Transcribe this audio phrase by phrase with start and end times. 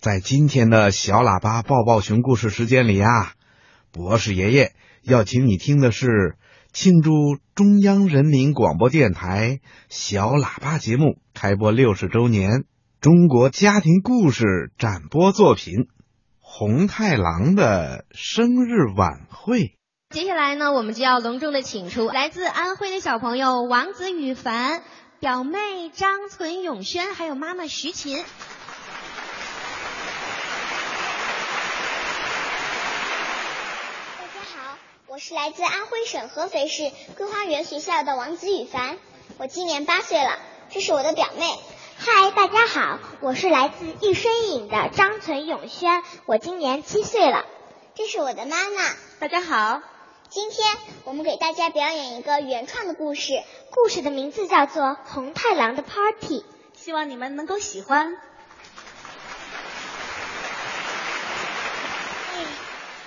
[0.00, 3.34] 在今天的小喇叭抱抱熊故事时间里啊，
[3.92, 6.38] 博士爷爷要请你听的是
[6.72, 7.12] 庆祝
[7.54, 9.60] 中央人民广播电台
[9.90, 12.64] 小喇叭节目开播六十周年
[13.02, 15.74] 中国家庭故事展播作品
[16.38, 19.58] 《红太狼的生日晚会》。
[20.08, 24.82] 接下来呢，我们就要隆重的请出来自安徽的小朋友王子羽凡、
[25.18, 28.24] 表妹张存永轩，还有妈妈徐琴。
[34.18, 38.96] 我是来自安徽省合肥市桂花园学校的王子雨凡，
[39.36, 40.38] 我今年八岁了，
[40.70, 41.44] 这是我的表妹。
[41.98, 47.44] 嗨，大家好，我是来自一身影的张存永轩，我今年七岁了，
[47.94, 48.94] 这是我的妈妈。
[49.18, 49.82] 大家好，
[50.30, 50.66] 今天
[51.04, 56.40] 我们给大家表演一个原创的故事，故事的名字叫做《红太狼的 Party》，
[56.74, 58.16] 希望你们能够喜欢。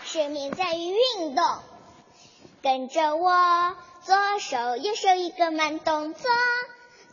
[0.05, 1.44] 生命在于运动。
[2.64, 3.75] 跟着我，
[4.06, 6.31] 左手右手一个慢动作，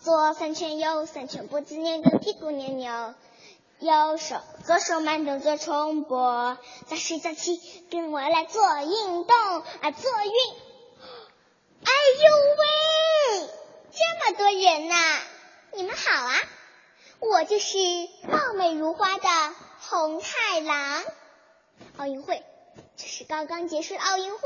[0.01, 3.15] 左三圈右三圈，脖子扭扭，屁股扭扭。
[3.81, 9.37] 右手左手慢动作重播，早睡早起，跟我来做运动
[9.81, 10.33] 啊，做运。
[11.83, 11.91] 哎
[12.23, 13.51] 呦喂，
[13.91, 14.95] 这么多人呐！
[15.73, 16.37] 你们好啊，
[17.19, 17.77] 我就是
[18.29, 19.29] 貌美如花的
[19.81, 21.03] 红太狼。
[21.97, 22.45] 奥运会，
[22.97, 24.41] 这是刚刚结束的奥运会。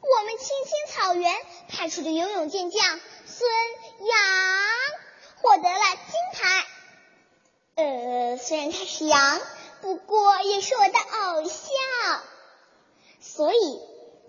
[0.00, 1.34] 我们青青草原
[1.68, 3.50] 派出的游泳健将孙
[4.00, 4.18] 杨
[5.36, 5.78] 获得了
[6.10, 6.66] 金牌。
[7.74, 9.40] 呃，虽然他是羊，
[9.80, 12.22] 不过也是我的偶像。
[13.20, 13.80] 所以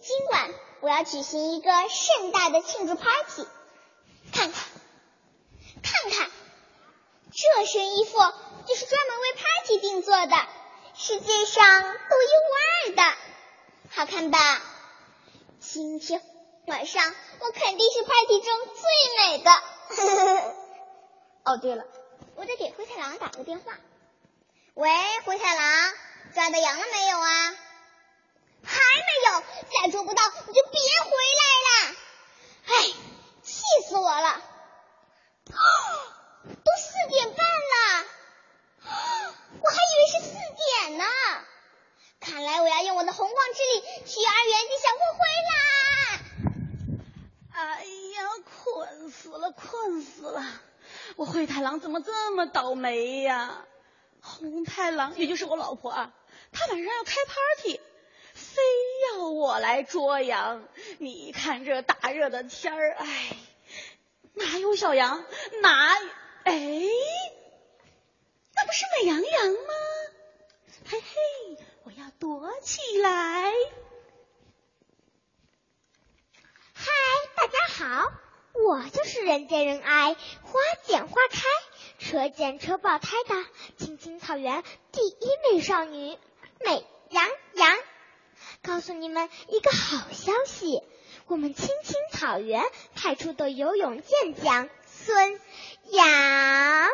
[0.01, 3.47] 今晚我要举行一个盛大的庆祝 party。
[4.31, 4.63] 看看，
[5.81, 6.29] 看看，
[7.31, 8.17] 这身衣服
[8.67, 10.35] 就是专门为 party 定做的，
[10.95, 13.17] 世界上独一无二的，
[13.89, 14.61] 好看吧？
[15.71, 16.19] 今天
[16.65, 18.81] 晚上我肯定是派对中最
[19.27, 19.51] 美的。
[21.45, 21.85] 哦，对了，
[22.35, 23.77] 我得给灰太狼打个电话。
[24.73, 24.89] 喂，
[25.25, 25.93] 灰太狼，
[26.33, 27.55] 抓到羊了没有啊？
[28.63, 29.43] 还没有，
[29.83, 31.95] 再捉不到你就别回来了。
[32.65, 32.73] 哎，
[33.43, 34.41] 气死我了！
[35.45, 35.53] 都
[36.81, 38.05] 四点半了，
[39.61, 41.05] 我还以为是四点呢。
[42.19, 45.55] 看来我要用我的洪荒之力去幼儿园接小灰灰啦！
[47.53, 50.45] 哎呀，困死了，困死了！
[51.19, 53.65] 我灰太狼怎么这么倒霉呀？
[54.21, 56.13] 红太狼，也就是我老婆啊，
[56.53, 57.81] 她晚上要开 party，
[58.33, 58.61] 非
[59.11, 60.65] 要我来捉羊。
[60.97, 63.35] 你看这大热的天儿，哎，
[64.31, 65.25] 哪有小羊？
[65.61, 65.89] 哪？
[66.45, 66.53] 哎，
[68.55, 69.73] 那不是美羊羊吗？
[70.85, 71.65] 嘿嘿。
[71.83, 73.51] 我要躲起来！
[76.73, 76.85] 嗨，
[77.35, 78.13] 大家好，
[78.79, 81.41] 我就是人见人爱、花见花开、
[81.99, 83.45] 车见车爆胎的
[83.77, 84.63] 青青草原
[84.93, 86.17] 第一美少女
[86.63, 87.77] 美羊羊。
[88.63, 90.81] 告诉你们一个好消息，
[91.27, 92.63] 我们青青草原
[92.95, 95.41] 派出的游泳健将孙
[95.89, 96.89] 杨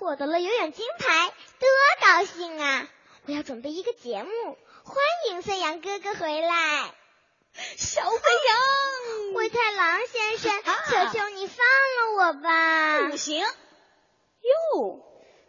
[0.00, 1.68] 获得了游泳金牌，多
[2.08, 2.88] 高兴啊！
[3.26, 4.96] 我要准备一个节目，欢
[5.30, 6.99] 迎孙杨哥哥回来。
[7.76, 10.50] 小飞羊，灰太狼先生，
[10.88, 13.08] 求求你放了我吧！
[13.10, 13.40] 不行。
[13.40, 15.00] 哟，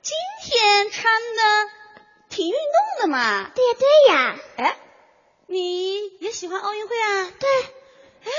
[0.01, 0.13] 今
[0.43, 1.71] 天穿的
[2.29, 3.51] 挺运动的嘛。
[3.55, 4.35] 对呀对呀。
[4.57, 4.77] 哎，
[5.47, 7.31] 你也喜欢奥运会啊？
[7.39, 7.49] 对。
[7.63, 8.31] 哎，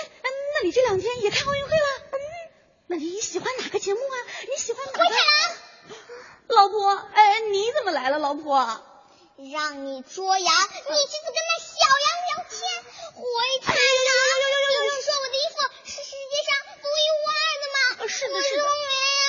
[0.54, 1.86] 那你这两天也看奥运会了？
[2.12, 2.18] 嗯。
[2.88, 4.16] 那你喜欢哪个节目啊？
[4.50, 5.56] 你喜欢灰太狼。
[6.48, 8.80] 老婆，哎，你怎么来了，老婆？
[9.50, 12.06] 让你捉羊，你这次跟那小羊
[13.22, 13.28] 灰
[13.62, 16.50] 太狼，你不是说我的衣服是世界上
[16.82, 18.02] 独一无二的吗？
[18.08, 18.66] 是的，是的，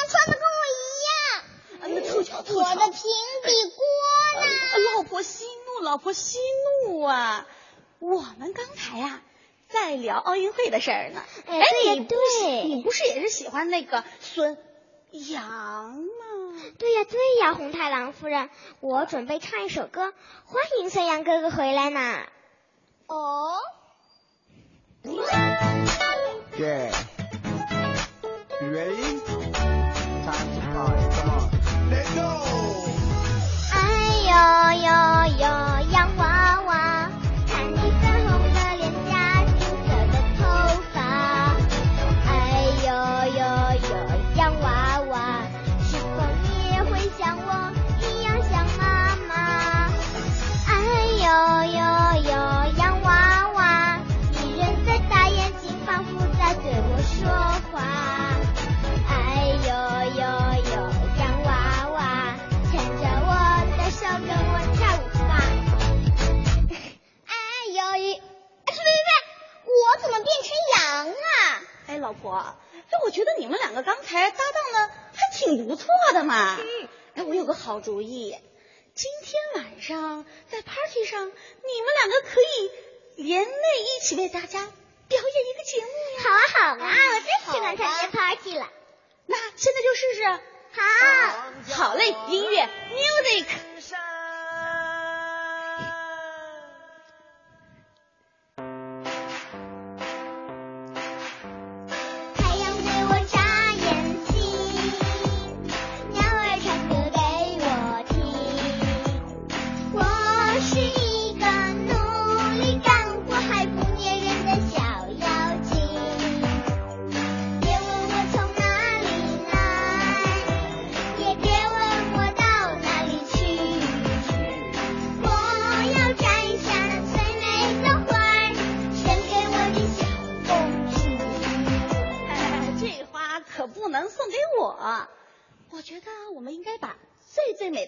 [0.09, 1.93] 穿的跟我一样。
[1.93, 3.85] 那凑巧，凑巧，我的平底锅
[4.41, 4.43] 呢？
[4.95, 6.39] 老婆息怒，老婆息
[6.87, 7.47] 怒啊！
[7.99, 9.21] 我们刚才呀
[9.69, 11.23] 在聊奥运会的事儿呢。
[11.45, 11.59] 哎，
[12.09, 14.57] 对，你不是也是喜欢那个孙
[15.11, 16.01] 杨吗？
[16.79, 20.15] 对呀对呀，红太狼夫人，我准备唱一首歌，
[20.45, 22.25] 欢迎孙杨哥哥回来呢。
[23.05, 23.59] 哦。
[26.57, 26.93] Yeah.
[28.61, 29.22] You ready?
[73.13, 76.57] 觉得你们两个刚才搭档的还挺不错的嘛。
[76.59, 76.89] 嗯。
[77.15, 78.35] 哎，我有个好主意，
[78.95, 81.35] 今天晚上在 party 上，你们
[82.01, 82.71] 两个可以
[83.23, 84.67] 联袂一起为大家
[85.07, 86.23] 表演一个节目呀。
[86.23, 88.67] 好啊，好啊，我最喜欢参加 party 了。
[89.27, 90.23] 那现在就试试。
[90.75, 90.81] 好。
[91.75, 93.45] 好嘞，音乐，music。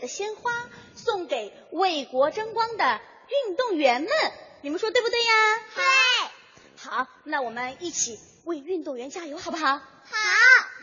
[0.07, 0.51] 鲜花
[0.95, 2.99] 送给为国争光的
[3.47, 4.09] 运动员们，
[4.61, 5.33] 你们说对不对呀？
[5.75, 5.83] 对。
[6.77, 9.77] 好，那我们一起为运动员加油，好不好？
[9.77, 9.81] 好。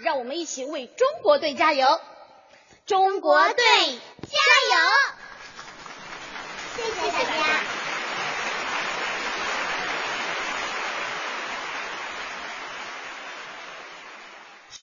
[0.00, 1.86] 让我们一起为中国队加油！
[2.86, 4.38] 中国队加
[4.72, 4.76] 油！
[6.76, 7.81] 谢谢大家。